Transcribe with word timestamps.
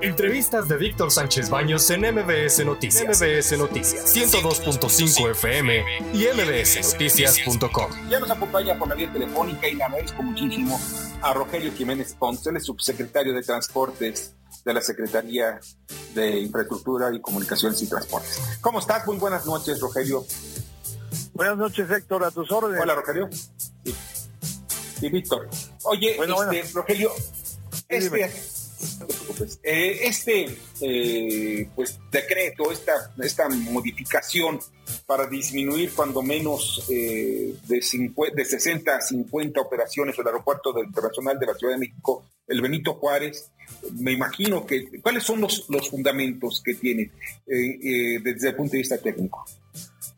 Entrevistas 0.00 0.68
de 0.68 0.76
Víctor 0.76 1.10
Sánchez 1.10 1.50
Baños 1.50 1.90
en 1.90 2.02
MBS 2.02 2.64
Noticias. 2.64 3.20
MBS 3.20 3.58
Noticias 3.58 4.14
102.5 4.14 5.30
FM 5.32 5.84
y 6.12 6.26
mbsnoticias.com. 6.34 7.90
Ya 8.08 8.20
nos 8.20 8.30
acompaña 8.30 8.78
por 8.78 8.88
la 8.88 8.94
vía 8.94 9.12
telefónica 9.12 9.66
y 9.66 9.74
le 9.74 9.82
agradezco 9.82 10.22
muchísimo 10.22 10.80
a 11.20 11.34
Rogelio 11.34 11.72
Jiménez 11.72 12.14
Ponce, 12.14 12.50
el 12.50 12.60
subsecretario 12.60 13.34
de 13.34 13.42
Transportes 13.42 14.36
de 14.64 14.72
la 14.72 14.80
Secretaría 14.80 15.58
de 16.14 16.38
Infraestructura 16.38 17.12
y 17.12 17.20
Comunicaciones 17.20 17.82
y 17.82 17.88
Transportes. 17.88 18.40
¿Cómo 18.60 18.78
estás? 18.78 19.04
Muy 19.04 19.16
buenas 19.16 19.46
noches, 19.46 19.80
Rogelio. 19.80 20.24
Buenas 21.34 21.56
noches, 21.56 21.90
Héctor, 21.90 22.22
a 22.22 22.30
tus 22.30 22.50
órdenes. 22.52 22.80
Hola, 22.80 22.94
Rogelio. 22.94 23.28
Y, 25.00 25.08
Víctor. 25.10 25.48
Oye, 25.82 26.16
este, 26.20 26.72
Rogelio, 26.72 27.12
este, 27.88 28.30
eh, 29.62 29.98
este 30.02 30.56
eh, 30.80 31.68
pues, 31.74 31.98
decreto, 32.10 32.70
esta, 32.70 33.12
esta 33.22 33.48
modificación 33.48 34.60
para 35.06 35.26
disminuir 35.26 35.92
cuando 35.94 36.22
menos 36.22 36.86
eh, 36.88 37.54
de, 37.66 38.32
de 38.34 38.44
60 38.44 38.96
a 38.96 39.00
50 39.00 39.60
operaciones 39.60 40.18
el 40.18 40.26
aeropuerto 40.26 40.72
internacional 40.82 41.38
de 41.38 41.46
la 41.46 41.54
Ciudad 41.54 41.74
de 41.74 41.80
México, 41.80 42.24
el 42.46 42.60
Benito 42.60 42.94
Juárez, 42.94 43.50
me 44.00 44.12
imagino 44.12 44.64
que, 44.64 45.00
¿cuáles 45.02 45.24
son 45.24 45.40
los, 45.40 45.66
los 45.68 45.88
fundamentos 45.90 46.62
que 46.64 46.74
tiene 46.74 47.10
desde 47.46 48.48
el 48.48 48.56
punto 48.56 48.72
de 48.72 48.78
vista 48.78 48.98
técnico? 48.98 49.44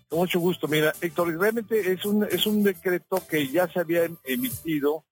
Con 0.09 0.21
mucho 0.21 0.41
gusto. 0.41 0.69
Mira, 0.69 0.93
Héctor, 1.01 1.37
realmente 1.39 1.93
es 1.93 2.05
un, 2.05 2.25
es 2.25 2.47
un 2.47 2.63
decreto 2.63 3.23
que 3.29 3.49
ya 3.49 3.69
se 3.69 3.81
había 3.81 4.09
emitido 4.25 5.05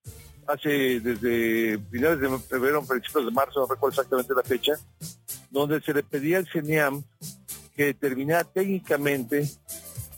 hace 0.49 1.01
desde 1.01 1.79
finales 1.91 2.21
de 2.21 2.39
febrero, 2.39 2.85
principios 2.85 3.27
de 3.27 3.31
marzo, 3.31 3.61
no 3.61 3.67
recuerdo 3.67 4.01
exactamente 4.01 4.35
la 4.35 4.43
fecha, 4.43 4.73
donde 5.51 5.81
se 5.83 5.93
le 5.93 6.03
pedía 6.03 6.39
al 6.39 6.49
CENIAM 6.49 7.03
que 7.77 7.87
determinara 7.87 8.45
técnicamente 8.45 9.49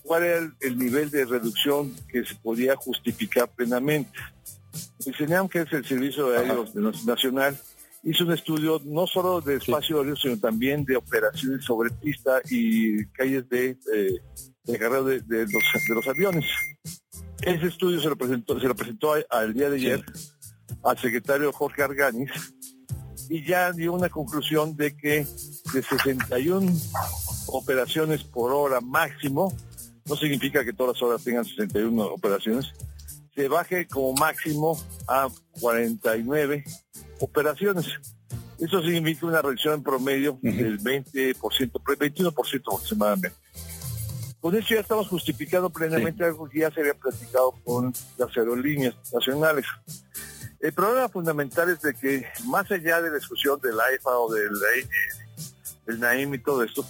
cuál 0.03 0.23
era 0.23 0.51
el, 0.61 0.79
nivel 0.79 1.11
de 1.11 1.25
reducción 1.25 1.95
que 2.09 2.25
se 2.25 2.35
podía 2.37 2.77
justificar 2.77 3.49
plenamente. 3.51 4.19
El 5.05 5.15
CENIAM, 5.15 5.49
que 5.49 5.63
es 5.63 5.73
el 5.73 5.85
Servicio 5.85 6.31
de 6.31 6.39
Aéreos 6.39 6.75
Nacional, 7.05 7.59
hizo 8.03 8.25
un 8.25 8.33
estudio 8.33 8.81
no 8.85 9.07
solo 9.07 9.41
de 9.41 9.57
espacio 9.57 9.99
aéreo, 9.99 10.17
sino 10.17 10.39
también 10.39 10.85
de 10.85 10.97
operaciones 10.97 11.65
sobre 11.65 11.91
pista 11.91 12.41
y 12.49 13.05
calles 13.07 13.49
de, 13.49 13.71
eh, 13.93 14.21
de 14.65 14.79
de, 14.79 15.43
los, 15.43 15.65
de 15.89 15.95
los 15.95 16.09
aviones. 16.09 16.45
Ese 17.43 17.67
estudio 17.67 18.01
se 18.01 18.09
lo 18.09 18.17
presentó, 18.17 18.61
se 18.61 18.67
lo 18.67 18.75
presentó 18.75 19.15
al 19.31 19.55
día 19.55 19.71
de 19.71 19.77
ayer 19.77 20.05
al 20.83 20.99
secretario 20.99 21.53
Jorge 21.53 21.83
Arganis 21.83 22.31
y 23.29 23.45
ya 23.47 23.73
dio 23.73 23.93
una 23.93 24.09
conclusión 24.09 24.77
de 24.77 24.97
que 24.97 25.27
de 25.73 25.83
61 25.83 26.73
operaciones 27.47 28.25
por 28.25 28.53
hora 28.53 28.81
máximo, 28.81 29.55
no 30.07 30.17
significa 30.17 30.65
que 30.65 30.73
todas 30.73 30.95
las 30.95 31.03
horas 31.03 31.25
tengan 31.25 31.45
61 31.45 32.05
operaciones, 32.07 32.73
se 33.35 33.49
baje 33.49 33.87
como 33.87 34.13
máximo 34.15 34.79
a 35.07 35.29
49 35.61 36.65
operaciones. 37.21 37.87
Eso 38.59 38.83
significa 38.83 39.27
una 39.27 39.41
reducción 39.41 39.75
en 39.75 39.83
promedio 39.83 40.39
del 40.43 40.79
20%, 40.81 41.35
21% 41.71 42.29
aproximadamente. 42.69 43.33
Con 44.41 44.57
eso 44.57 44.75
ya 44.75 44.81
estamos 44.81 45.09
justificando 45.09 45.69
plenamente 45.71 46.25
algo 46.25 46.49
que 46.49 46.61
ya 46.61 46.71
se 46.71 46.81
había 46.81 46.95
platicado 46.95 47.53
con 47.65 47.93
las 48.17 48.37
aerolíneas 48.37 48.95
nacionales. 49.13 49.67
El 50.61 50.73
problema 50.73 51.09
fundamental 51.09 51.71
es 51.71 51.83
de 51.83 51.95
que 51.95 52.27
más 52.47 52.71
allá 52.71 53.03
de 53.03 53.11
la 53.11 53.17
discusión 53.17 53.61
del 53.61 53.79
AIFA 53.79 54.19
o 54.19 54.33
del, 54.33 54.51
del 55.87 56.01
NAIM 56.01 56.35
y 56.35 56.39
todo 56.39 56.63
esto, 56.65 56.87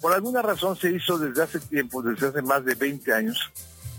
por 0.00 0.14
alguna 0.14 0.40
razón 0.40 0.76
se 0.76 0.90
hizo 0.90 1.18
desde 1.18 1.42
hace 1.42 1.60
tiempo, 1.60 2.02
desde 2.02 2.28
hace 2.28 2.42
más 2.42 2.64
de 2.64 2.74
20 2.74 3.12
años, 3.12 3.50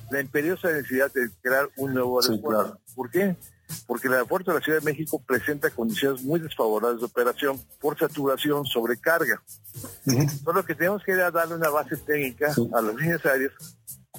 la 0.09 0.19
imperiosa 0.19 0.71
necesidad 0.71 1.11
de 1.13 1.29
crear 1.41 1.69
un 1.77 1.93
nuevo 1.93 2.19
aeropuerto. 2.21 2.79
¿Por 2.95 3.11
qué? 3.11 3.35
Porque 3.87 4.07
el 4.07 4.13
aeropuerto 4.13 4.51
de 4.51 4.59
la 4.59 4.63
Ciudad 4.63 4.79
de 4.79 4.85
México 4.85 5.21
presenta 5.25 5.69
condiciones 5.69 6.23
muy 6.23 6.39
desfavorables 6.39 6.99
de 6.99 7.05
operación 7.05 7.59
por 7.79 7.97
saturación, 7.97 8.65
sobrecarga. 8.65 9.41
Solo 10.43 10.65
que 10.65 10.75
tenemos 10.75 11.03
que 11.03 11.15
darle 11.15 11.55
una 11.55 11.69
base 11.69 11.97
técnica 11.97 12.53
a 12.73 12.81
las 12.81 12.95
líneas 12.95 13.25
aéreas 13.25 13.53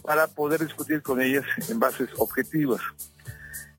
para 0.03 0.27
poder 0.27 0.65
discutir 0.65 1.03
con 1.03 1.21
ellas 1.21 1.45
en 1.69 1.79
bases 1.79 2.09
objetivas. 2.19 2.81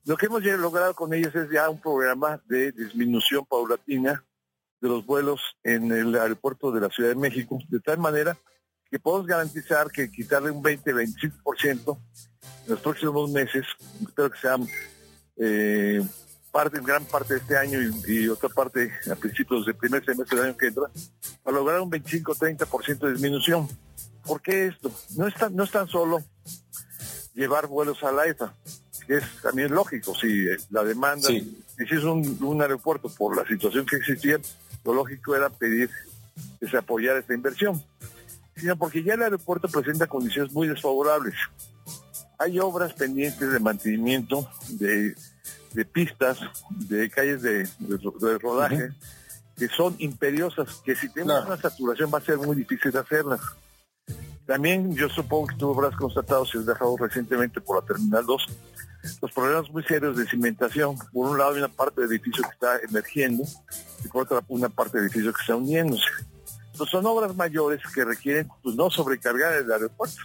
Lo 0.04 0.16
que 0.16 0.26
hemos 0.26 0.42
logrado 0.42 0.94
con 0.94 1.14
ellas 1.14 1.34
es 1.34 1.50
ya 1.50 1.68
un 1.70 1.80
programa 1.80 2.42
de 2.46 2.72
disminución 2.72 3.46
paulatina 3.46 4.22
de 4.80 4.88
los 4.88 5.06
vuelos 5.06 5.40
en 5.62 5.90
el 5.92 6.14
aeropuerto 6.14 6.70
de 6.70 6.80
la 6.80 6.90
Ciudad 6.90 7.08
de 7.08 7.14
México, 7.14 7.58
de 7.70 7.80
tal 7.80 7.98
manera 7.98 8.36
que 8.90 8.98
podemos 8.98 9.26
garantizar 9.26 9.90
que 9.90 10.10
quitarle 10.12 10.50
un 10.50 10.62
20-25% 10.62 11.98
en 12.66 12.70
los 12.70 12.80
próximos 12.80 13.30
meses, 13.30 13.64
espero 14.02 14.30
que 14.30 14.38
sean 14.38 14.68
eh, 15.36 16.02
parte, 16.50 16.80
gran 16.80 17.04
parte 17.04 17.34
de 17.34 17.40
este 17.40 17.56
año 17.56 17.80
y, 18.06 18.28
otra 18.28 18.48
parte 18.48 18.92
a 19.10 19.16
principios 19.16 19.66
del 19.66 19.74
primer 19.74 20.04
semestre 20.04 20.36
del 20.36 20.46
año 20.46 20.56
que 20.56 20.68
entra, 20.68 20.84
para 21.42 21.56
lograr 21.56 21.80
un 21.80 21.90
25-30% 21.90 22.98
de 22.98 23.12
disminución. 23.12 23.68
¿Por 24.24 24.40
qué 24.40 24.68
esto? 24.68 24.90
No 25.16 25.26
es 25.26 25.34
tan, 25.34 25.54
no 25.54 25.64
es 25.64 25.70
tan 25.70 25.88
solo 25.88 26.22
llevar 27.34 27.66
vuelos 27.66 28.02
a 28.04 28.12
la 28.12 28.26
EFA, 28.26 28.54
que 29.06 29.16
es 29.16 29.24
también 29.42 29.74
lógico, 29.74 30.14
si 30.14 30.46
la 30.70 30.84
demanda, 30.84 31.28
si 31.28 31.64
es 31.76 32.04
un, 32.04 32.38
un, 32.42 32.62
aeropuerto 32.62 33.08
por 33.08 33.36
la 33.36 33.44
situación 33.46 33.84
que 33.84 33.96
existía, 33.96 34.38
lo 34.84 34.94
lógico 34.94 35.34
era 35.34 35.50
pedir 35.50 35.90
que 36.60 36.68
se 36.68 36.76
apoyara 36.76 37.18
esta 37.18 37.34
inversión, 37.34 37.82
sino 38.56 38.76
porque 38.76 39.02
ya 39.02 39.14
el 39.14 39.22
aeropuerto 39.22 39.68
presenta 39.68 40.06
condiciones 40.06 40.52
muy 40.52 40.68
desfavorables. 40.68 41.34
Hay 42.38 42.58
obras 42.58 42.92
pendientes 42.92 43.52
de 43.52 43.58
mantenimiento 43.58 44.48
de 44.68 45.14
de 45.74 45.84
pistas, 45.84 46.38
de 46.70 47.10
calles 47.10 47.42
de, 47.42 47.68
rodaje, 48.40 48.90
que 49.56 49.68
son 49.68 49.94
imperiosas, 49.98 50.80
que 50.84 50.94
si 50.94 51.08
tenemos 51.08 51.44
una 51.44 51.56
saturación 51.56 52.10
va 52.12 52.18
a 52.18 52.22
ser 52.22 52.38
muy 52.38 52.56
difícil 52.56 52.92
de 52.92 53.00
hacerlas. 53.00 53.40
También 54.46 54.94
yo 54.94 55.08
supongo 55.08 55.48
que 55.48 55.56
tú 55.56 55.72
habrás 55.72 55.96
constatado, 55.96 56.46
si 56.46 56.58
has 56.58 56.66
dejado 56.66 56.96
recientemente 56.96 57.60
por 57.60 57.80
la 57.80 57.86
Terminal 57.86 58.24
2, 58.24 58.46
los 59.20 59.32
problemas 59.32 59.70
muy 59.70 59.82
serios 59.82 60.16
de 60.16 60.26
cimentación. 60.26 60.96
Por 61.12 61.30
un 61.30 61.38
lado 61.38 61.52
hay 61.52 61.58
una 61.58 61.68
parte 61.68 62.02
del 62.02 62.10
edificio 62.10 62.44
que 62.44 62.50
está 62.50 62.78
emergiendo 62.88 63.44
y 64.04 64.08
por 64.08 64.22
otra 64.22 64.42
una 64.48 64.68
parte 64.68 64.98
del 64.98 65.06
edificio 65.06 65.32
que 65.32 65.40
está 65.40 65.56
uniéndose. 65.56 66.04
Entonces 66.72 66.90
son 66.90 67.06
obras 67.06 67.34
mayores 67.34 67.80
que 67.94 68.04
requieren 68.04 68.48
pues, 68.62 68.76
no 68.76 68.90
sobrecargar 68.90 69.54
el 69.54 69.70
aeropuerto. 69.70 70.22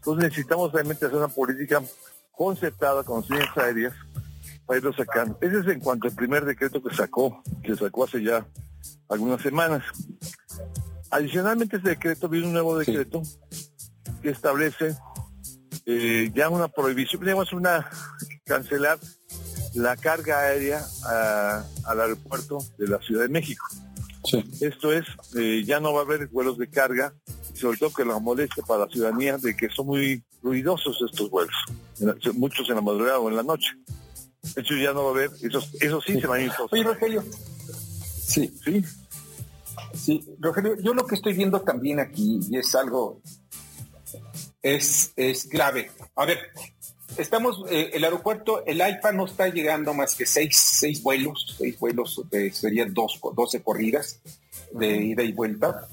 Entonces 0.00 0.24
necesitamos 0.24 0.72
realmente 0.72 1.06
hacer 1.06 1.18
una 1.18 1.28
política 1.28 1.82
concertada 2.32 3.04
con 3.04 3.20
las 3.20 3.30
líneas 3.30 3.56
aéreas 3.56 3.94
irlo 4.76 4.92
sacando. 4.92 5.38
Ese 5.40 5.60
es 5.60 5.66
en 5.66 5.80
cuanto 5.80 6.08
al 6.08 6.14
primer 6.14 6.44
decreto 6.44 6.82
que 6.82 6.94
sacó, 6.94 7.42
que 7.62 7.76
sacó 7.76 8.04
hace 8.04 8.22
ya 8.22 8.46
algunas 9.08 9.42
semanas. 9.42 9.82
Adicionalmente, 11.10 11.76
ese 11.76 11.90
decreto 11.90 12.28
viene 12.28 12.46
un 12.46 12.52
nuevo 12.52 12.78
decreto 12.78 13.22
que 14.22 14.30
establece 14.30 14.96
eh, 15.86 16.30
ya 16.34 16.48
una 16.48 16.68
prohibición, 16.68 17.22
digamos 17.22 17.52
una 17.52 17.88
cancelar 18.44 18.98
la 19.74 19.96
carga 19.96 20.40
aérea 20.40 20.84
al 21.84 22.00
aeropuerto 22.00 22.58
de 22.78 22.88
la 22.88 22.98
Ciudad 22.98 23.22
de 23.22 23.28
México. 23.28 23.66
Esto 24.60 24.92
es, 24.92 25.06
eh, 25.36 25.64
ya 25.64 25.80
no 25.80 25.92
va 25.92 26.00
a 26.00 26.04
haber 26.04 26.28
vuelos 26.28 26.58
de 26.58 26.68
carga, 26.68 27.14
sobre 27.60 27.78
todo 27.78 27.92
que 27.92 28.04
la 28.04 28.18
molestia 28.18 28.62
para 28.64 28.86
la 28.86 28.90
ciudadanía 28.90 29.36
de 29.38 29.56
que 29.56 29.68
son 29.68 29.86
muy 29.86 30.22
ruidosos 30.42 30.98
estos 31.10 31.30
vuelos, 31.30 31.54
muchos 32.34 32.68
en 32.68 32.76
la 32.76 32.80
madrugada 32.80 33.18
o 33.18 33.28
en 33.28 33.36
la 33.36 33.42
noche. 33.42 33.68
De 34.54 34.62
hecho, 34.62 34.74
ya 34.74 34.92
no 34.92 35.04
va 35.04 35.10
a 35.10 35.12
haber, 35.12 35.30
eso, 35.42 35.62
eso 35.80 36.00
sí, 36.00 36.20
se 36.20 36.26
va 36.26 36.36
a 36.36 36.40
ir. 36.40 36.50
Oye, 36.70 36.82
Rogelio. 36.82 37.22
Sí. 38.26 38.52
Sí. 38.64 38.84
Sí, 39.94 40.24
Rogelio, 40.38 40.76
yo 40.80 40.94
lo 40.94 41.06
que 41.06 41.14
estoy 41.14 41.34
viendo 41.34 41.60
también 41.60 42.00
aquí, 42.00 42.40
y 42.48 42.56
es 42.56 42.74
algo, 42.74 43.20
es, 44.62 45.12
es 45.16 45.46
clave. 45.46 45.90
A 46.16 46.24
ver, 46.26 46.38
estamos, 47.16 47.64
eh, 47.70 47.90
el 47.92 48.04
aeropuerto, 48.04 48.64
el 48.66 48.80
AIFA 48.80 49.12
no 49.12 49.26
está 49.26 49.48
llegando 49.48 49.94
más 49.94 50.14
que 50.14 50.26
seis, 50.26 50.56
seis 50.56 51.02
vuelos, 51.02 51.56
seis 51.58 51.78
vuelos, 51.78 52.22
eh, 52.30 52.50
serían 52.52 52.94
dos, 52.94 53.20
doce 53.34 53.62
corridas 53.62 54.20
de 54.72 55.02
ida 55.02 55.22
y 55.22 55.32
vuelta, 55.32 55.88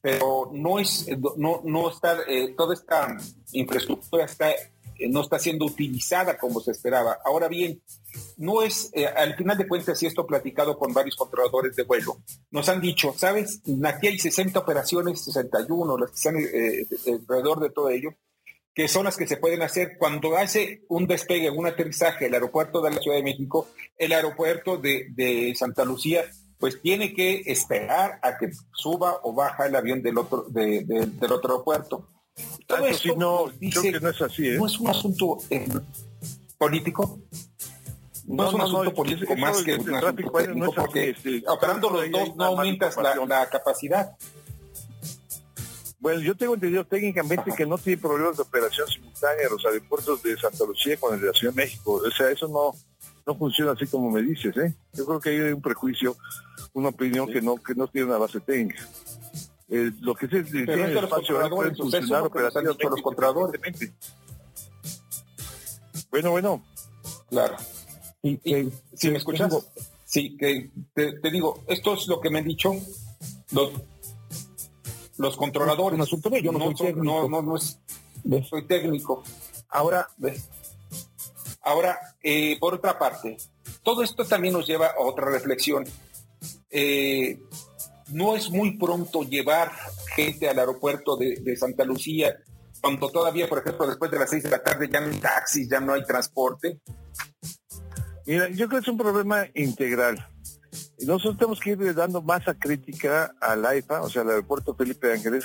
pero 0.00 0.50
no 0.52 0.78
es, 0.78 1.06
no, 1.36 1.60
no 1.64 1.90
está, 1.90 2.18
eh, 2.28 2.54
toda 2.56 2.74
esta 2.74 3.16
infraestructura 3.52 4.24
está 4.24 4.50
eh, 4.96 5.08
no 5.08 5.22
está 5.22 5.38
siendo 5.38 5.64
utilizada 5.64 6.38
como 6.38 6.60
se 6.60 6.70
esperaba. 6.70 7.18
Ahora 7.24 7.48
bien, 7.48 7.82
no 8.36 8.62
es, 8.62 8.90
eh, 8.94 9.06
al 9.06 9.34
final 9.34 9.58
de 9.58 9.66
cuentas, 9.66 10.00
y 10.02 10.06
esto 10.06 10.26
platicado 10.26 10.78
con 10.78 10.92
varios 10.94 11.16
controladores 11.16 11.74
de 11.74 11.82
vuelo, 11.82 12.18
nos 12.50 12.68
han 12.68 12.80
dicho, 12.80 13.12
¿sabes? 13.16 13.60
Aquí 13.84 14.06
hay 14.06 14.18
60 14.18 14.58
operaciones, 14.58 15.24
61, 15.24 15.98
las 15.98 16.10
que 16.10 16.16
están 16.16 16.36
alrededor 16.36 17.60
de 17.60 17.70
todo 17.70 17.90
ello, 17.90 18.14
que 18.72 18.86
son 18.86 19.04
las 19.04 19.16
que 19.16 19.26
se 19.26 19.36
pueden 19.36 19.62
hacer 19.62 19.96
cuando 19.98 20.36
hace 20.36 20.82
un 20.88 21.06
despegue, 21.06 21.50
un 21.50 21.66
aterrizaje 21.66 22.26
el 22.26 22.34
aeropuerto 22.34 22.80
de 22.80 22.90
la 22.90 23.00
Ciudad 23.00 23.16
de 23.16 23.22
México, 23.22 23.68
el 23.98 24.12
aeropuerto 24.12 24.76
de 24.76 25.54
Santa 25.56 25.84
Lucía, 25.84 26.24
pues 26.64 26.80
tiene 26.80 27.12
que 27.12 27.42
esperar 27.44 28.18
a 28.22 28.38
que 28.38 28.50
suba 28.72 29.20
o 29.22 29.34
baja 29.34 29.66
el 29.66 29.76
avión 29.76 30.00
del 30.02 30.16
otro, 30.16 30.46
del 30.48 31.12
otro 31.20 31.50
aeropuerto. 31.52 32.08
Todo 32.66 32.86
esto 32.86 33.14
no, 33.16 33.48
dice, 33.60 33.92
que 33.92 34.00
no 34.00 34.08
es 34.08 34.22
así, 34.22 34.48
¿eh? 34.48 34.56
No 34.56 34.64
es 34.64 34.80
un 34.80 34.88
asunto 34.88 35.36
eh, 35.50 35.68
político. 36.56 37.18
No, 38.24 38.48
es 38.48 38.54
un 38.54 38.62
asunto 38.62 38.94
político 38.94 39.36
más 39.36 39.62
que 39.62 39.74
un 39.74 39.94
asunto 39.94 40.32
técnico, 40.32 40.72
porque 40.74 41.10
este, 41.10 41.44
operando 41.46 41.90
los 41.90 42.10
dos 42.10 42.34
no 42.34 42.44
aumentas 42.44 42.96
la, 42.96 43.46
capacidad. 43.50 44.16
Bueno, 45.98 46.22
yo 46.22 46.34
tengo 46.34 46.54
entendido 46.54 46.86
técnicamente 46.86 47.52
que 47.54 47.66
no 47.66 47.76
tiene 47.76 48.00
problemas 48.00 48.38
de 48.38 48.42
operación 48.42 48.88
simultánea 48.88 49.50
los 49.50 49.66
aeropuertos 49.66 50.22
de 50.22 50.34
Santa 50.38 50.64
Lucía 50.64 50.96
con 50.96 51.12
el 51.12 51.20
de 51.20 51.26
la 51.26 51.34
Ciudad 51.34 51.52
de 51.52 51.62
México. 51.62 52.00
O 52.02 52.10
sea, 52.10 52.30
eso 52.30 52.48
no, 52.48 52.74
no 53.26 53.36
funciona 53.36 53.72
así 53.72 53.86
como 53.86 54.10
me 54.10 54.22
dices, 54.22 54.56
¿eh? 54.56 54.74
Yo 54.92 55.06
creo 55.06 55.20
que 55.20 55.30
hay 55.30 55.52
un 55.52 55.62
prejuicio, 55.62 56.16
una 56.72 56.88
opinión 56.90 57.26
que 57.26 57.40
no 57.40 57.56
que 57.56 57.74
no 57.74 57.86
tiene 57.88 58.08
una 58.08 58.18
base 58.18 58.40
técnica. 58.40 58.86
Eh, 59.68 59.90
lo 60.00 60.14
que 60.14 60.28
se 60.28 60.42
dice 60.42 60.64
es 60.64 61.02
espacio 61.02 61.48
pueden 61.50 61.74
funcionar 61.74 62.22
operativamente 62.22 62.84
los 62.88 63.02
controladores. 63.02 63.60
Bueno, 66.10 66.30
bueno. 66.30 66.62
Claro. 67.30 67.56
Y, 68.22 68.38
si 68.94 69.10
me 69.10 69.18
escuchas, 69.18 69.52
sí, 70.04 70.36
que 70.36 70.70
te, 70.94 71.30
digo, 71.30 71.62
esto 71.66 71.94
es 71.94 72.06
lo 72.06 72.20
que 72.20 72.30
me 72.30 72.38
han 72.38 72.44
dicho 72.44 72.72
los, 73.52 73.72
los 75.18 75.36
controladores. 75.36 75.98
No, 75.98 76.04
yo 76.06 76.52
no, 76.52 76.60
soy 76.76 76.76
técnico. 76.92 77.04
No, 77.04 77.28
no, 77.28 77.42
no 77.42 77.56
es, 77.56 78.48
soy 78.48 78.66
técnico. 78.66 79.22
Ahora, 79.68 80.08
¿ves? 80.16 80.48
Ahora, 81.64 81.98
eh, 82.22 82.58
por 82.60 82.74
otra 82.74 82.98
parte, 82.98 83.38
todo 83.82 84.02
esto 84.02 84.24
también 84.24 84.52
nos 84.52 84.66
lleva 84.66 84.88
a 84.88 85.00
otra 85.00 85.26
reflexión. 85.30 85.84
Eh, 86.70 87.38
no 88.08 88.36
es 88.36 88.50
muy 88.50 88.76
pronto 88.76 89.22
llevar 89.22 89.72
gente 90.14 90.48
al 90.48 90.58
aeropuerto 90.58 91.16
de, 91.16 91.56
Santa 91.56 91.84
Lucía, 91.84 92.36
cuando 92.82 93.08
todavía, 93.08 93.48
por 93.48 93.60
ejemplo, 93.60 93.86
después 93.86 94.10
de 94.10 94.18
las 94.18 94.28
seis 94.28 94.42
de 94.42 94.50
la 94.50 94.62
tarde 94.62 94.90
ya 94.92 95.00
no 95.00 95.10
hay 95.10 95.18
taxis, 95.18 95.68
ya 95.68 95.80
no 95.80 95.94
hay 95.94 96.04
transporte. 96.04 96.80
Mira, 98.26 98.48
yo 98.50 98.68
creo 98.68 98.80
que 98.80 98.84
es 98.84 98.88
un 98.88 98.98
problema 98.98 99.46
integral. 99.54 100.28
Nosotros 101.00 101.38
tenemos 101.38 101.60
que 101.60 101.70
ir 101.70 101.94
dando 101.94 102.20
masa 102.20 102.54
crítica 102.54 103.34
al 103.40 103.64
AIFA, 103.64 104.02
o 104.02 104.10
sea, 104.10 104.22
al 104.22 104.30
aeropuerto 104.30 104.74
Felipe 104.74 105.12
Ángeles. 105.12 105.44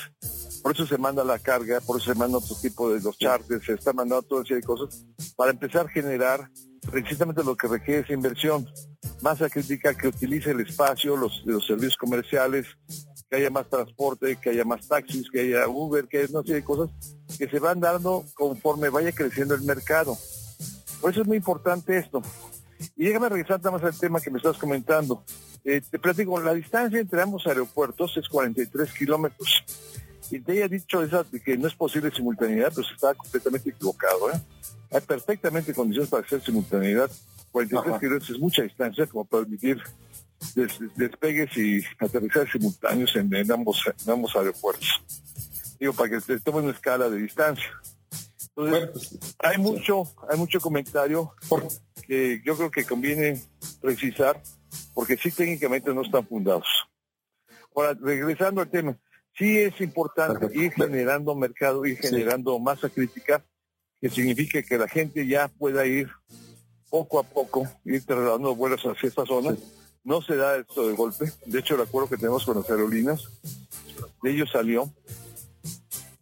Por 0.62 0.74
eso 0.74 0.86
se 0.86 0.98
manda 0.98 1.24
la 1.24 1.40
carga, 1.40 1.80
por 1.82 1.98
eso 1.98 2.14
se 2.14 2.20
manda 2.20 2.38
otro 2.38 2.56
tipo 2.56 2.92
de 2.92 3.00
los 3.02 3.18
charters, 3.18 3.66
se 3.66 3.74
está 3.74 3.94
mandando 3.94 4.24
todo 4.24 4.42
ese 4.42 4.56
de 4.56 4.62
cosas, 4.62 5.06
para 5.36 5.52
empezar 5.52 5.86
a 5.86 5.90
generar 5.90 6.50
precisamente 6.92 7.44
lo 7.44 7.56
que 7.56 7.68
requiere 7.68 8.02
esa 8.02 8.14
inversión. 8.14 8.68
Masa 9.22 9.50
crítica 9.50 9.94
que 9.96 10.08
utilice 10.08 10.52
el 10.52 10.62
espacio, 10.62 11.16
los, 11.16 11.44
los 11.46 11.66
servicios 11.66 11.98
comerciales, 11.98 12.66
que 13.30 13.38
haya 13.38 13.50
más 13.50 13.70
transporte, 13.70 14.38
que 14.38 14.50
haya 14.50 14.66
más 14.66 14.88
taxis, 14.88 15.30
que 15.30 15.42
haya 15.42 15.68
Uber, 15.68 16.08
que 16.08 16.28
no 16.32 16.44
sé 16.44 16.56
de 16.56 16.64
cosas 16.64 16.90
que 17.38 17.48
se 17.48 17.60
van 17.60 17.80
dando 17.80 18.26
conforme 18.34 18.90
vaya 18.90 19.12
creciendo 19.12 19.54
el 19.54 19.62
mercado. 19.62 20.18
Por 21.00 21.12
eso 21.12 21.22
es 21.22 21.28
muy 21.28 21.38
importante 21.38 21.98
esto. 21.98 22.22
Y 22.96 23.06
déjame 23.06 23.30
regresar 23.30 23.60
nada 23.60 23.72
más 23.72 23.84
al 23.84 23.98
tema 23.98 24.20
que 24.20 24.32
me 24.32 24.38
estás 24.38 24.58
comentando. 24.58 25.24
Eh, 25.64 25.82
te 25.90 26.00
platico, 26.00 26.40
la 26.40 26.54
distancia 26.54 27.00
entre 27.00 27.22
ambos 27.22 27.46
aeropuertos 27.46 28.16
es 28.18 28.28
43 28.28 28.92
kilómetros. 28.94 29.64
Y 30.32 30.40
te 30.40 30.52
haya 30.54 30.68
dicho 30.68 31.04
esa, 31.04 31.26
que 31.44 31.58
no 31.58 31.68
es 31.68 31.76
posible 31.76 32.12
simultaneidad, 32.12 32.72
pues 32.74 32.88
está 32.94 33.14
completamente 33.16 33.70
equivocado. 33.70 34.32
¿eh? 34.32 34.40
Hay 34.92 35.02
perfectamente 35.02 35.74
condiciones 35.74 36.10
para 36.10 36.26
hacer 36.26 36.42
simultaneidad. 36.42 37.10
43 37.52 38.00
kilómetros 38.00 38.30
es 38.30 38.40
mucha 38.40 38.62
distancia 38.62 39.08
como 39.08 39.26
para 39.26 39.44
permitir 39.44 39.82
despegues 40.96 41.58
y 41.58 41.84
aterrizar 42.00 42.50
simultáneos 42.50 43.16
en, 43.16 43.52
ambos, 43.52 43.84
en 43.88 44.12
ambos 44.12 44.36
aeropuertos. 44.36 45.02
Digo, 45.80 45.94
para 45.94 46.10
que 46.10 46.22
se 46.22 46.40
tome 46.40 46.60
una 46.60 46.72
escala 46.72 47.10
de 47.10 47.18
distancia. 47.18 47.70
Entonces, 48.56 48.90
pues, 48.92 49.36
hay 49.40 49.58
mucho, 49.58 50.04
hay 50.30 50.38
mucho 50.38 50.60
comentario 50.60 51.34
que 52.06 52.42
yo 52.46 52.58
creo 52.58 52.72
que 52.72 52.86
conviene 52.86 53.42
precisar, 53.82 54.42
porque 54.94 55.18
sí 55.18 55.32
técnicamente 55.32 55.94
no 55.94 56.02
están 56.02 56.28
fundados. 56.28 56.68
Ahora, 57.76 57.98
regresando 58.02 58.62
al 58.62 58.70
tema, 58.70 58.98
sí 59.40 59.58
es 59.58 59.80
importante 59.80 60.48
ir 60.54 60.74
generando 60.74 61.34
mercado, 61.34 61.86
ir 61.86 61.98
generando 61.98 62.60
masa 62.60 62.90
crítica, 62.90 63.44
que 64.02 64.10
signifique 64.10 64.64
que 64.64 64.78
la 64.78 64.88
gente 64.88 65.26
ya 65.26 65.48
pueda 65.48 65.86
ir 65.86 66.10
poco 66.90 67.20
a 67.20 67.24
poco, 67.24 67.68
ir 67.86 68.06
trasladando 68.06 68.56
vuelos 68.56 68.84
hacia 68.84 69.08
esta 69.08 69.26
zona. 69.26 69.56
No 70.04 70.22
se 70.22 70.36
da 70.36 70.58
esto 70.58 70.88
de 70.88 70.96
golpe. 70.96 71.32
De 71.46 71.60
hecho, 71.60 71.76
el 71.76 71.82
acuerdo 71.82 72.10
que 72.10 72.18
tenemos 72.18 72.46
con 72.46 72.58
las 72.58 72.70
aerolíneas, 72.70 73.30
de 74.22 74.32
ellos 74.32 74.50
salió. 74.52 74.92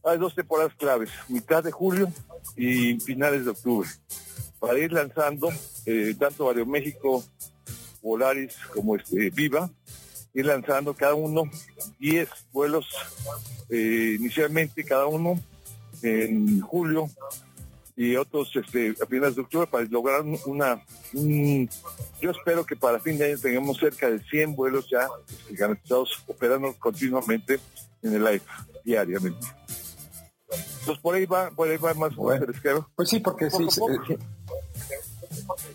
Hay 0.04 0.18
dos 0.20 0.36
temporadas 0.36 0.74
claves, 0.75 1.10
mitad 1.28 1.63
de 1.63 1.72
julio 1.72 2.12
y 2.56 3.00
finales 3.00 3.46
de 3.46 3.52
octubre, 3.52 3.90
para 4.60 4.80
ir 4.80 4.92
lanzando 4.94 5.50
eh, 5.86 6.16
tanto 6.18 6.50
Aeroméxico, 6.50 7.24
Volaris 8.02 8.56
como 8.74 8.96
este 8.96 9.30
Viva, 9.31 9.70
ir 10.38 10.45
lanzando 10.45 10.94
cada 10.94 11.16
uno 11.16 11.50
10 12.00 12.30
vuelos 12.51 12.86
eh, 13.69 14.18
inicialmente 14.19 14.84
cada 14.84 15.07
uno 15.07 15.39
en 16.04 16.62
julio 16.62 17.10
y 17.95 18.16
otros 18.16 18.56
este, 18.56 18.94
a 19.01 19.07
finales 19.07 19.36
de 19.36 19.42
octubre 19.42 19.66
para 19.66 19.84
lograr 19.86 20.22
una 20.45 20.80
yo 22.22 22.30
espero 22.30 22.63
que 22.68 22.75
para 22.75 23.00
fin 23.00 23.18
de 23.18 23.31
año 23.31 23.39
tengamos 23.39 23.80
cerca 23.80 24.12
de 24.12 24.19
100 24.19 24.56
vuelos 24.56 24.88
ya 24.88 25.07
este, 25.28 25.56
garantizados 25.56 26.24
operando 26.28 26.72
continuamente 26.78 27.60
en 28.04 28.13
el 28.13 28.28
aire 28.28 28.44
diariamente. 28.86 29.48
Entonces 30.81 31.01
por 31.01 31.16
ahí 31.16 31.25
va 31.25 31.50
por 31.50 31.68
ahí 31.68 31.78
va 31.78 31.95
más 31.95 32.16
bueno, 32.16 32.45
pues 32.95 33.10
sí 33.10 33.19
porque 33.19 33.50
sí, 33.50 33.66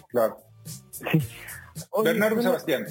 claro. 0.09 0.39
Bernardo 2.05 2.41
Sebastián 2.41 2.87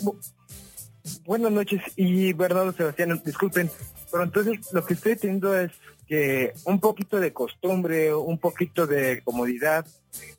buenas 1.26 1.52
noches 1.52 1.82
y 1.96 2.34
Bernardo 2.34 2.74
Sebastián 2.74 3.22
disculpen 3.24 3.70
pero 4.12 4.24
entonces 4.24 4.60
lo 4.74 4.86
que 4.86 4.94
estoy 4.94 5.16
teniendo 5.16 5.58
es 5.58 5.72
que 6.06 6.54
un 6.66 6.82
poquito 6.82 7.20
de 7.20 7.32
costumbre, 7.32 8.14
un 8.14 8.38
poquito 8.38 8.86
de 8.86 9.22
comodidad, 9.24 9.86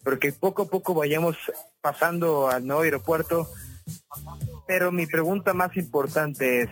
pero 0.04 0.18
que 0.18 0.32
poco 0.32 0.62
a 0.62 0.68
poco 0.68 0.92
vayamos 0.92 1.36
pasando 1.80 2.50
al 2.50 2.66
nuevo 2.66 2.82
aeropuerto. 2.82 3.48
Pero 4.66 4.92
mi 4.92 5.06
pregunta 5.06 5.54
más 5.54 5.74
importante 5.78 6.62
es, 6.62 6.68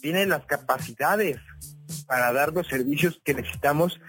¿tienen 0.00 0.30
las 0.30 0.46
capacidades 0.46 1.36
para 2.06 2.32
dar 2.32 2.54
los 2.54 2.66
servicios 2.66 3.20
que 3.22 3.34
necesitamos 3.34 4.00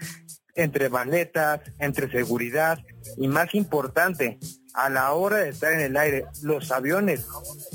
entre 0.54 0.88
maletas, 0.88 1.60
entre 1.78 2.10
seguridad 2.10 2.78
y 3.18 3.28
más 3.28 3.54
importante, 3.54 4.38
a 4.76 4.90
la 4.90 5.12
hora 5.12 5.38
de 5.38 5.48
estar 5.48 5.72
en 5.72 5.80
el 5.80 5.96
aire, 5.96 6.26
los 6.42 6.70
aviones 6.70 7.26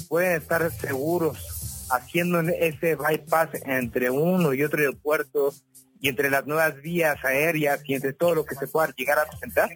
pueden 0.08 0.40
estar 0.40 0.72
seguros 0.72 1.88
haciendo 1.90 2.40
ese 2.40 2.96
bypass 2.96 3.50
entre 3.66 4.12
uno 4.12 4.54
y 4.54 4.64
otro 4.64 4.80
aeropuerto 4.80 5.52
y 6.00 6.10
entre 6.10 6.30
las 6.30 6.46
nuevas 6.46 6.80
vías 6.82 7.18
aéreas 7.26 7.82
y 7.86 7.96
entre 7.96 8.14
todo 8.14 8.36
lo 8.36 8.46
que 8.46 8.56
se 8.56 8.68
pueda 8.68 8.94
llegar 8.96 9.18
a 9.18 9.26
presentar? 9.26 9.70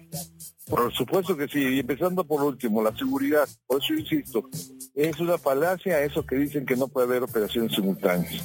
Por 0.68 0.92
supuesto 0.92 1.36
que 1.36 1.48
sí, 1.48 1.60
y 1.60 1.80
empezando 1.80 2.24
por 2.24 2.42
último, 2.42 2.82
la 2.82 2.96
seguridad. 2.96 3.48
Por 3.66 3.82
eso 3.82 3.94
insisto, 3.94 4.48
es 4.94 5.18
una 5.18 5.36
falacia 5.36 6.02
eso 6.02 6.24
que 6.24 6.36
dicen 6.36 6.64
que 6.64 6.76
no 6.76 6.88
puede 6.88 7.08
haber 7.08 7.24
operaciones 7.24 7.72
simultáneas. 7.72 8.42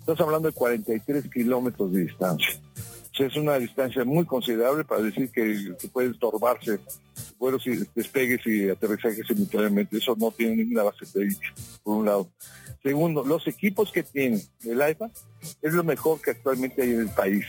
Estás 0.00 0.20
hablando 0.20 0.48
de 0.48 0.54
43 0.54 1.30
kilómetros 1.32 1.92
de 1.92 2.02
distancia. 2.02 2.60
O 3.12 3.16
sea, 3.16 3.26
es 3.26 3.36
una 3.36 3.58
distancia 3.58 4.04
muy 4.04 4.24
considerable 4.26 4.84
para 4.84 5.02
decir 5.02 5.30
que, 5.30 5.76
que 5.78 5.88
pueden 5.88 6.12
estorbarse 6.12 6.80
vuelos 7.38 7.66
y 7.66 7.76
despegues 7.94 8.46
y 8.46 8.68
aterrizajes 8.68 9.26
simultáneamente. 9.26 9.98
Eso 9.98 10.16
no 10.18 10.30
tiene 10.30 10.56
ninguna 10.56 10.84
base 10.84 11.06
técnica, 11.06 11.52
por 11.82 11.96
un 11.96 12.06
lado. 12.06 12.28
Segundo, 12.82 13.24
los 13.24 13.46
equipos 13.46 13.90
que 13.90 14.02
tiene 14.02 14.40
el 14.64 14.80
AIFA 14.80 15.10
es 15.62 15.72
lo 15.72 15.84
mejor 15.84 16.20
que 16.20 16.32
actualmente 16.32 16.82
hay 16.82 16.90
en 16.90 17.00
el 17.00 17.10
país. 17.10 17.46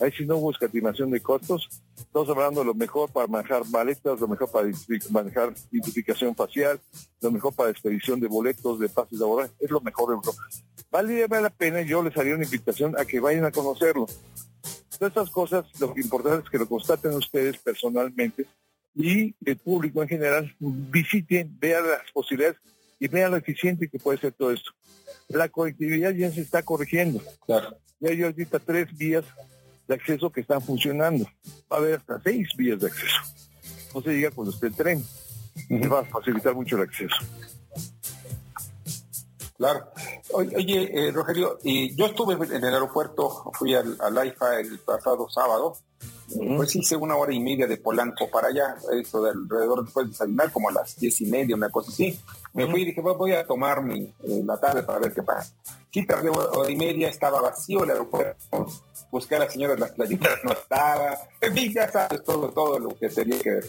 Ahí 0.00 0.10
si 0.12 0.26
no 0.26 0.36
hubo 0.36 0.50
escatimación 0.50 1.10
de 1.10 1.20
costos, 1.20 1.68
estamos 1.96 2.28
hablando 2.28 2.60
de 2.60 2.66
lo 2.66 2.74
mejor 2.74 3.10
para 3.10 3.28
manejar 3.28 3.66
maletas, 3.68 4.20
lo 4.20 4.26
mejor 4.26 4.50
para 4.50 4.68
manejar 5.10 5.54
identificación 5.70 6.34
facial, 6.34 6.80
lo 7.20 7.30
mejor 7.30 7.54
para 7.54 7.70
expedición 7.70 8.18
de 8.18 8.26
boletos, 8.26 8.80
de 8.80 8.88
pases 8.88 9.18
laborales, 9.18 9.52
es 9.60 9.70
lo 9.70 9.80
mejor 9.80 10.08
de 10.08 10.16
Europa. 10.16 10.42
Vale 10.90 11.26
la 11.28 11.50
pena, 11.50 11.82
yo 11.82 12.02
les 12.02 12.16
haría 12.16 12.34
una 12.34 12.44
invitación 12.44 12.98
a 12.98 13.04
que 13.04 13.20
vayan 13.20 13.44
a 13.44 13.52
conocerlo. 13.52 14.06
Todas 14.98 15.10
estas 15.10 15.30
cosas, 15.30 15.64
lo 15.80 15.92
importante 15.96 16.44
es 16.44 16.50
que 16.50 16.58
lo 16.58 16.68
constaten 16.68 17.12
ustedes 17.14 17.58
personalmente 17.58 18.46
y 18.94 19.34
el 19.44 19.56
público 19.56 20.02
en 20.02 20.08
general 20.08 20.56
visiten, 20.60 21.56
vean 21.58 21.86
las 21.88 22.10
posibilidades 22.12 22.58
y 22.98 23.08
vean 23.08 23.32
lo 23.32 23.36
eficiente 23.36 23.88
que 23.88 23.98
puede 23.98 24.18
ser 24.18 24.32
todo 24.32 24.52
esto. 24.52 24.70
La 25.28 25.48
conectividad 25.48 26.12
ya 26.12 26.30
se 26.30 26.42
está 26.42 26.62
corrigiendo. 26.62 27.20
Claro. 27.46 27.76
Ya 28.00 28.10
hay 28.10 28.22
ahorita 28.22 28.58
tres 28.58 28.96
vías 28.96 29.24
de 29.88 29.94
acceso 29.94 30.30
que 30.30 30.40
están 30.40 30.62
funcionando. 30.62 31.26
Va 31.70 31.76
a 31.76 31.80
haber 31.80 31.94
hasta 31.94 32.20
seis 32.22 32.48
vías 32.56 32.80
de 32.80 32.86
acceso. 32.86 33.16
No 33.94 34.02
se 34.02 34.10
diga 34.10 34.30
cuando 34.30 34.52
esté 34.52 34.68
el 34.68 34.74
tren. 34.74 35.04
va 35.92 36.00
a 36.00 36.04
facilitar 36.04 36.54
mucho 36.54 36.76
el 36.76 36.82
acceso. 36.82 37.16
Claro. 39.56 39.88
Oye, 40.32 40.90
eh, 40.92 41.12
Rogelio, 41.12 41.58
y 41.62 41.94
yo 41.94 42.06
estuve 42.06 42.34
en 42.34 42.64
el 42.64 42.74
aeropuerto, 42.74 43.50
fui 43.54 43.74
al, 43.74 43.96
al 44.00 44.26
IFA 44.26 44.60
el 44.60 44.78
pasado 44.80 45.28
sábado, 45.30 45.76
pues 46.56 46.74
hice 46.76 46.96
una 46.96 47.16
hora 47.16 47.32
y 47.32 47.40
media 47.40 47.66
de 47.66 47.76
Polanco 47.76 48.30
para 48.30 48.48
allá, 48.48 48.76
eso 48.92 49.22
de 49.22 49.30
alrededor 49.30 49.84
después 49.84 50.06
de 50.06 50.10
desayunar, 50.12 50.50
como 50.52 50.68
a 50.68 50.72
las 50.72 50.96
diez 50.98 51.20
y 51.20 51.26
media, 51.26 51.56
una 51.56 51.70
cosa 51.70 51.90
así. 51.90 52.18
Me 52.52 52.70
fui 52.70 52.82
y 52.82 52.84
dije, 52.86 53.00
voy 53.00 53.32
a 53.32 53.46
tomar 53.46 53.82
mi, 53.82 54.00
eh, 54.02 54.42
la 54.44 54.58
tarde 54.58 54.82
para 54.82 55.00
ver 55.00 55.12
qué 55.12 55.22
pasa. 55.22 55.52
Sí, 55.92 56.06
tardé 56.06 56.30
hora 56.30 56.70
y 56.70 56.76
media, 56.76 57.08
estaba 57.08 57.40
vacío 57.40 57.84
el 57.84 57.90
aeropuerto, 57.90 58.66
busqué 59.10 59.36
a 59.36 59.40
la 59.40 59.50
señora 59.50 59.74
de 59.74 59.80
las 59.80 59.92
playitas, 59.92 60.38
no 60.44 60.52
estaba, 60.52 61.18
en 61.40 61.54
fin, 61.54 61.72
ya 61.72 61.90
sabes 61.90 62.22
todo, 62.24 62.50
todo 62.50 62.78
lo 62.78 62.88
que 62.96 63.08
tenía 63.08 63.38
que 63.38 63.50
ver 63.50 63.64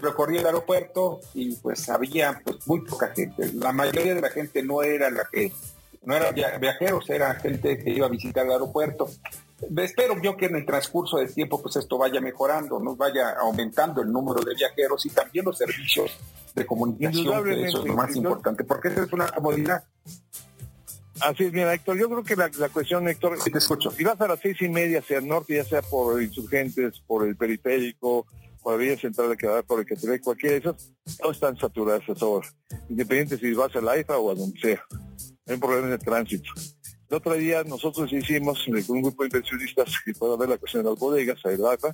recorrí 0.00 0.38
el 0.38 0.46
aeropuerto 0.46 1.20
y 1.34 1.56
pues 1.56 1.88
había 1.88 2.40
pues, 2.44 2.66
muy 2.66 2.80
poca 2.82 3.08
gente. 3.08 3.52
La 3.54 3.72
mayoría 3.72 4.14
de 4.14 4.20
la 4.20 4.30
gente 4.30 4.62
no 4.62 4.82
era 4.82 5.10
la 5.10 5.28
que, 5.30 5.52
no 6.02 6.16
eran 6.16 6.34
viajeros, 6.60 7.08
era 7.08 7.34
gente 7.36 7.78
que 7.78 7.90
iba 7.90 8.06
a 8.06 8.10
visitar 8.10 8.44
el 8.44 8.52
aeropuerto. 8.52 9.08
Espero 9.76 10.20
yo 10.20 10.36
que 10.36 10.46
en 10.46 10.56
el 10.56 10.66
transcurso 10.66 11.18
del 11.18 11.32
tiempo 11.32 11.62
pues 11.62 11.76
esto 11.76 11.96
vaya 11.96 12.20
mejorando, 12.20 12.80
nos 12.80 12.96
vaya 12.96 13.30
aumentando 13.40 14.02
el 14.02 14.10
número 14.10 14.42
de 14.42 14.54
viajeros 14.54 15.06
y 15.06 15.10
también 15.10 15.44
los 15.44 15.56
servicios 15.56 16.10
de 16.54 16.66
comunicación, 16.66 17.44
que 17.44 17.64
eso 17.64 17.80
es 17.80 17.84
lo 17.86 17.94
más 17.94 18.14
importante, 18.14 18.64
porque 18.64 18.88
esa 18.88 19.04
es 19.04 19.12
una 19.12 19.26
comodidad. 19.28 19.84
Así 21.20 21.44
es, 21.44 21.52
mira, 21.52 21.72
Héctor, 21.72 21.96
yo 21.96 22.08
creo 22.08 22.24
que 22.24 22.36
la, 22.36 22.68
cuestión, 22.68 23.08
Héctor, 23.08 23.38
te 23.38 23.58
escucho. 23.58 23.90
si 23.90 24.02
vas 24.02 24.20
a 24.20 24.28
las 24.28 24.40
seis 24.40 24.60
y 24.60 24.68
media 24.68 24.98
hacia 24.98 25.18
el 25.18 25.28
norte, 25.28 25.54
ya 25.54 25.64
sea 25.64 25.82
por 25.82 26.20
insurgentes, 26.20 27.00
por 27.06 27.26
el 27.26 27.36
periférico, 27.36 28.26
por 28.60 28.72
la 28.72 28.78
vía 28.78 28.98
central 28.98 29.30
de 29.30 29.36
quedar 29.36 29.64
por 29.64 29.80
el 29.80 29.86
que 29.86 29.94
te 29.94 30.20
cualquiera 30.20 30.54
de 30.54 30.60
esos, 30.60 30.92
todos 31.18 31.36
están 31.36 31.56
saturados 31.56 32.04
a 32.20 32.26
hora, 32.26 32.48
independiente 32.88 33.38
si 33.38 33.52
vas 33.52 33.74
a 33.76 33.80
la 33.80 33.98
IFA 33.98 34.18
o 34.18 34.32
a 34.32 34.34
donde 34.34 34.58
sea. 34.58 34.84
Hay 35.46 35.54
un 35.54 35.60
problema 35.60 35.88
de 35.88 35.98
tránsito. 35.98 36.50
El 37.14 37.18
otro 37.18 37.34
día 37.34 37.62
nosotros 37.62 38.12
hicimos 38.12 38.64
con 38.88 38.96
un 38.96 39.02
grupo 39.02 39.22
de 39.22 39.28
inversionistas 39.28 40.00
que 40.04 40.12
puedan 40.14 40.36
ver 40.36 40.48
la 40.48 40.58
cuestión 40.58 40.82
de 40.82 40.90
las 40.90 40.98
bodegas, 40.98 41.38
a 41.44 41.50
la 41.50 41.74
IFA, 41.74 41.92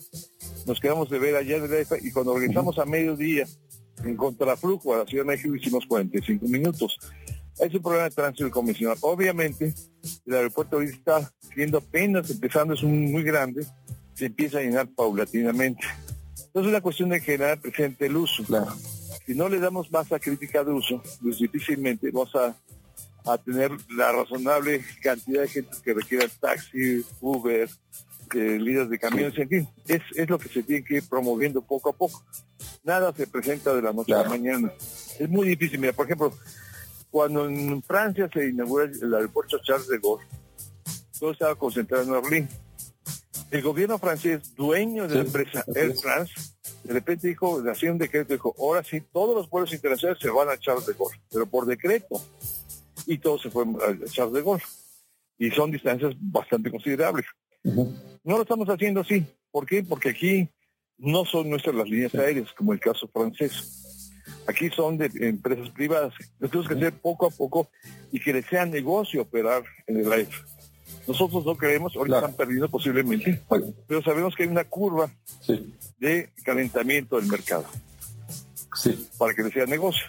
nos 0.65 0.81
quedamos 0.81 1.11
de 1.11 1.19
ver 1.19 1.37
allá 1.37 1.57
en 1.57 1.71
la 1.71 1.81
IFA 1.83 1.97
y 2.01 2.11
cuando 2.11 2.39
regresamos 2.39 2.79
a 2.79 2.87
mediodía 2.87 3.47
en 4.03 4.17
contraflujo 4.17 4.95
a 4.95 5.01
la 5.01 5.05
Ciudad 5.05 5.25
de 5.25 5.33
México 5.33 5.55
hicimos 5.55 5.85
45 5.85 6.47
minutos. 6.47 6.99
Es 7.59 7.75
un 7.75 7.83
problema 7.83 8.05
de 8.05 8.13
tránsito 8.13 8.51
convencional. 8.51 8.97
Obviamente, 9.03 9.75
el 10.25 10.35
aeropuerto 10.35 10.77
ahorita 10.77 10.97
está 10.97 11.33
siendo 11.55 11.77
apenas 11.77 12.31
empezando, 12.31 12.73
es 12.73 12.83
un 12.83 13.13
muy 13.13 13.23
grande, 13.23 13.67
se 14.15 14.25
empieza 14.25 14.57
a 14.57 14.63
llenar 14.63 14.89
paulatinamente. 14.89 15.87
Entonces 16.33 16.63
es 16.63 16.67
una 16.69 16.81
cuestión 16.81 17.11
de 17.11 17.21
generar 17.21 17.61
presente 17.61 18.07
el 18.07 18.17
uso. 18.17 18.43
Claro. 18.45 18.75
Si 19.27 19.35
no 19.35 19.51
le 19.51 19.61
damos 19.61 19.93
masa 19.93 20.19
crítica 20.19 20.65
de 20.65 20.73
uso, 20.73 21.03
pues 21.21 21.39
difícilmente 21.39 22.11
vamos 22.11 22.35
a, 22.37 22.57
tener 23.45 23.73
la 23.91 24.13
razonable 24.13 24.85
cantidad 25.03 25.43
de 25.43 25.49
gente 25.49 25.77
que 25.83 25.95
requiera 25.95 26.27
taxi, 26.41 27.05
Uber, 27.21 27.69
eh, 28.35 28.59
líderes 28.59 28.91
de 28.91 28.99
camiones, 28.99 29.39
en 29.39 29.49
fin. 29.49 29.69
Es, 29.87 30.03
es 30.15 30.29
lo 30.29 30.39
que 30.39 30.49
se 30.49 30.63
tiene 30.63 30.85
que 30.85 30.97
ir 30.97 31.09
promoviendo 31.09 31.63
poco 31.63 31.91
a 31.91 31.93
poco. 31.93 32.23
Nada 32.85 33.13
se 33.13 33.27
presenta 33.27 33.75
de 33.75 33.83
la 33.83 33.93
noche 33.93 34.15
a 34.15 34.23
la 34.23 34.29
mañana. 34.29 34.73
Es 35.19 35.29
muy 35.29 35.49
difícil. 35.49 35.79
Mira, 35.79 35.93
por 35.93 36.07
ejemplo, 36.07 36.33
cuando 37.11 37.47
en 37.47 37.83
Francia 37.83 38.29
se 38.33 38.49
inaugura 38.49 38.85
el 38.85 39.15
aeropuerto 39.15 39.59
Charles 39.63 39.89
de 39.89 39.99
Gaulle, 39.99 40.27
todo 41.19 41.33
estaba 41.33 41.55
concentrado 41.55 42.05
en 42.05 42.23
Berlín 42.23 42.49
el 43.51 43.63
gobierno 43.63 43.99
francés, 43.99 44.55
dueño 44.55 45.09
de 45.09 45.17
la 45.17 45.21
empresa 45.23 45.65
Air 45.75 45.95
France, 45.97 46.33
de 46.85 46.95
repente 46.95 47.29
dijo, 47.29 47.63
hacía 47.69 47.91
un 47.91 47.99
decreto, 47.99 48.33
dijo, 48.33 48.55
ahora 48.59 48.85
sí, 48.85 49.01
todos 49.01 49.35
los 49.35 49.51
vuelos 49.51 49.73
internacionales 49.73 50.23
se 50.23 50.31
van 50.31 50.49
a 50.49 50.59
Charles 50.59 50.87
de 50.87 50.95
Gaulle, 50.95 51.21
pero 51.31 51.47
por 51.47 51.67
decreto. 51.67 52.23
Y 53.11 53.19
todos 53.19 53.43
se 53.43 53.51
fueron 53.51 53.75
a 53.77 54.07
Charles 54.07 54.35
de 54.35 54.43
Gaulle. 54.43 54.63
Y 55.37 55.51
son 55.51 55.73
distancias 55.73 56.15
bastante 56.21 56.71
considerables. 56.71 57.27
No 57.65 58.37
lo 58.37 58.43
estamos 58.43 58.69
haciendo 58.69 59.01
así. 59.01 59.27
¿Por 59.51 59.67
qué? 59.67 59.83
Porque 59.83 60.11
aquí 60.11 60.49
no 60.97 61.25
son 61.25 61.51
nuestras 61.51 61.75
las 61.75 61.89
líneas 61.89 62.15
aéreas, 62.15 62.53
como 62.53 62.73
el 62.73 62.79
caso 62.79 63.09
francés. 63.09 64.13
Aquí 64.47 64.71
son 64.71 64.97
de 64.97 65.11
empresas 65.27 65.71
privadas. 65.71 66.15
Lo 66.39 66.49
tenemos 66.49 66.69
que 66.69 66.75
hacer 66.77 66.93
poco 66.93 67.27
a 67.27 67.31
poco 67.31 67.69
y 68.13 68.21
que 68.21 68.33
les 68.33 68.47
sea 68.47 68.65
negocio 68.65 69.23
operar 69.23 69.65
en 69.89 69.97
el 69.97 70.13
aire. 70.13 70.31
Nosotros 71.09 71.45
no 71.45 71.57
creemos, 71.57 71.97
ahorita 71.97 72.19
están 72.19 72.35
perdiendo 72.35 72.69
posiblemente, 72.69 73.43
pero 73.89 74.03
sabemos 74.03 74.37
que 74.37 74.45
hay 74.45 74.49
una 74.51 74.63
curva 74.63 75.11
de 75.99 76.31
calentamiento 76.45 77.17
del 77.17 77.27
mercado. 77.27 77.67
Sí. 78.77 79.09
Para 79.19 79.35
que 79.35 79.43
le 79.43 79.51
sea 79.51 79.67
negocio. 79.67 80.07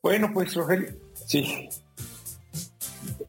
Bueno, 0.00 0.30
pues 0.32 0.54
Rogelio, 0.54 0.94
sí. 1.26 1.68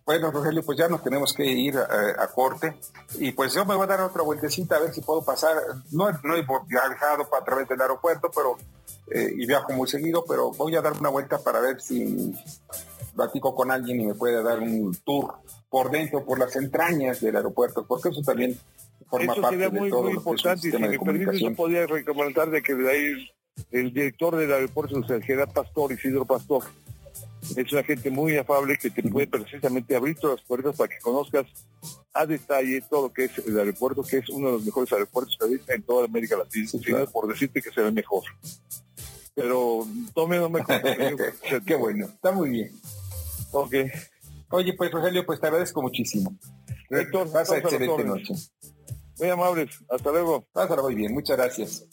Bueno, 0.05 0.29
Rogelio, 0.29 0.61
pues 0.63 0.77
ya 0.77 0.87
nos 0.87 1.03
tenemos 1.03 1.33
que 1.33 1.45
ir 1.45 1.77
a, 1.77 2.27
corte. 2.27 2.75
Y 3.19 3.31
pues 3.31 3.55
yo 3.55 3.65
me 3.65 3.75
voy 3.75 3.85
a 3.85 3.87
dar 3.87 4.01
otra 4.01 4.21
vueltecita 4.21 4.75
a 4.75 4.79
ver 4.79 4.93
si 4.93 5.01
puedo 5.01 5.23
pasar. 5.23 5.57
No, 5.91 6.11
no 6.23 6.35
he 6.35 6.45
viajado 6.67 7.27
a 7.35 7.43
través 7.43 7.67
del 7.67 7.81
aeropuerto, 7.81 8.29
pero 8.33 8.57
eh, 9.11 9.33
y 9.35 9.45
viajo 9.45 9.73
muy 9.73 9.87
seguido, 9.87 10.23
pero 10.27 10.51
voy 10.51 10.75
a 10.75 10.81
dar 10.81 10.93
una 10.93 11.09
vuelta 11.09 11.39
para 11.39 11.59
ver 11.59 11.81
si 11.81 12.33
platico 13.15 13.55
con 13.55 13.71
alguien 13.71 14.01
y 14.01 14.05
me 14.07 14.15
puede 14.15 14.43
dar 14.43 14.59
un 14.59 14.95
tour 15.05 15.35
por 15.69 15.91
dentro, 15.91 16.25
por 16.25 16.39
las 16.39 16.55
entrañas 16.55 17.21
del 17.21 17.35
aeropuerto, 17.35 17.85
porque 17.87 18.09
eso 18.09 18.21
también 18.21 18.57
forma 19.09 19.33
eso 19.33 19.41
parte 19.41 19.57
sería 19.57 19.79
muy, 19.79 19.91
muy 19.91 20.11
importante 20.11 20.67
y 20.67 20.71
si 20.71 20.77
me 20.77 20.99
permite 20.99 21.39
yo 21.39 21.55
podría 21.55 21.85
recomendar 21.85 22.49
de 22.49 22.61
que 22.61 22.73
de 22.73 22.91
ahí 22.91 23.31
el 23.71 23.93
director 23.93 24.35
del 24.35 24.51
aeropuerto, 24.51 24.97
el 24.97 25.23
Gerard 25.23 25.53
Pastor, 25.53 25.91
Isidro 25.91 26.25
Pastor, 26.25 26.63
es 27.55 27.71
una 27.71 27.83
gente 27.83 28.09
muy 28.09 28.37
afable 28.37 28.77
que 28.77 28.89
te 28.89 29.03
puede 29.03 29.27
precisamente 29.27 29.95
abrir 29.95 30.17
todas 30.17 30.39
las 30.39 30.47
puertas 30.47 30.75
para 30.75 30.89
que 30.89 30.99
conozcas 30.99 31.45
a 32.13 32.25
detalle 32.25 32.81
todo 32.89 33.07
lo 33.07 33.13
que 33.13 33.25
es 33.25 33.37
el 33.39 33.59
aeropuerto, 33.59 34.03
que 34.03 34.17
es 34.17 34.29
uno 34.29 34.47
de 34.47 34.53
los 34.53 34.65
mejores 34.65 34.91
aeropuertos 34.93 35.37
que 35.37 35.73
en 35.73 35.83
toda 35.83 36.05
América 36.05 36.37
Latina, 36.37 36.67
sí, 36.67 36.79
por 37.11 37.27
decirte 37.27 37.61
que 37.61 37.71
será 37.71 37.87
el 37.87 37.93
mejor. 37.93 38.23
Pero 39.33 39.85
tome 40.13 40.37
no 40.37 40.49
me 40.49 40.63
Qué 41.65 41.75
bueno, 41.75 42.05
está 42.05 42.31
muy 42.31 42.49
bien. 42.49 42.71
Ok. 43.51 43.73
Oye, 44.49 44.73
pues 44.73 44.91
Rogelio, 44.91 45.25
pues 45.25 45.41
te 45.41 45.47
agradezco 45.47 45.81
muchísimo. 45.81 46.33
Héctor, 46.89 47.31
pasa 47.31 47.57
excelente 47.57 48.03
noche. 48.03 48.33
Muy 49.19 49.29
amables, 49.29 49.77
hasta 49.89 50.11
luego. 50.11 50.45
Pásalo 50.53 50.83
muy 50.83 50.95
bien, 50.95 51.13
muchas 51.13 51.37
gracias. 51.37 51.85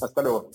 Hasta 0.00 0.22
luego. 0.22 0.50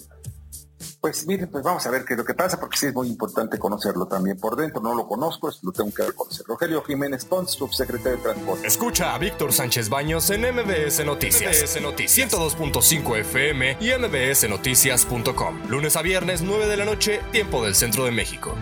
Pues 1.01 1.25
miren, 1.25 1.49
pues 1.49 1.63
vamos 1.63 1.83
a 1.87 1.89
ver 1.89 2.05
qué 2.05 2.13
es 2.13 2.17
lo 2.19 2.23
que 2.23 2.35
pasa, 2.35 2.59
porque 2.59 2.77
sí 2.77 2.85
es 2.85 2.93
muy 2.93 3.07
importante 3.07 3.57
conocerlo 3.57 4.05
también 4.05 4.37
por 4.37 4.55
dentro. 4.55 4.79
No 4.83 4.93
lo 4.93 5.07
conozco, 5.07 5.51
lo 5.63 5.71
tengo 5.71 5.91
que 5.91 6.03
conocer. 6.13 6.45
Rogelio 6.45 6.83
Jiménez 6.83 7.25
Pons, 7.25 7.51
subsecretario 7.53 8.17
de 8.17 8.23
Transporte. 8.23 8.67
Escucha 8.67 9.15
a 9.15 9.17
Víctor 9.17 9.51
Sánchez 9.51 9.89
Baños 9.89 10.29
en 10.29 10.41
MBS 10.41 11.03
Noticias. 11.03 11.59
MBS 11.59 11.81
Noticias 11.81 12.31
102.5 12.31 13.17
FM 13.17 13.77
y 13.79 13.91
MBSNoticias.com. 13.97 15.69
Lunes 15.69 15.95
a 15.95 16.03
viernes, 16.03 16.43
9 16.43 16.67
de 16.67 16.77
la 16.77 16.85
noche, 16.85 17.19
tiempo 17.31 17.63
del 17.63 17.73
centro 17.73 18.05
de 18.05 18.11
México. 18.11 18.55